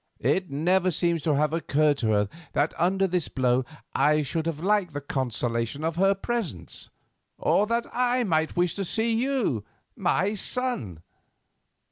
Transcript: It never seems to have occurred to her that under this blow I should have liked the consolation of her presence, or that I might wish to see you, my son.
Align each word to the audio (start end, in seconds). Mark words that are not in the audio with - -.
It 0.21 0.49
never 0.49 0.89
seems 0.89 1.21
to 1.21 1.35
have 1.35 1.53
occurred 1.53 1.99
to 1.99 2.07
her 2.07 2.29
that 2.53 2.73
under 2.79 3.05
this 3.05 3.27
blow 3.27 3.65
I 3.93 4.23
should 4.23 4.47
have 4.47 4.59
liked 4.63 4.93
the 4.93 4.99
consolation 5.01 5.83
of 5.83 5.95
her 5.97 6.15
presence, 6.15 6.89
or 7.37 7.67
that 7.67 7.85
I 7.93 8.23
might 8.23 8.55
wish 8.57 8.73
to 8.77 8.83
see 8.83 9.13
you, 9.13 9.63
my 9.95 10.33
son. 10.33 11.03